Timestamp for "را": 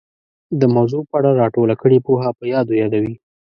1.39-1.47